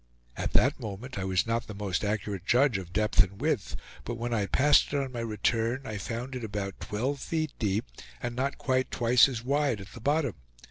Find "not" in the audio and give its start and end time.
1.45-1.67, 8.35-8.57